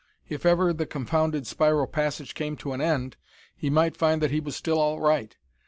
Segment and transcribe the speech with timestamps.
[0.27, 3.17] If ever the confounded spiral passage came to an end,
[3.55, 5.37] he might find that he was still all right.